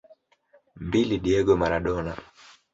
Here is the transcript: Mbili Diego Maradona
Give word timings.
Mbili 0.75 1.17
Diego 1.17 1.57
Maradona 1.57 2.15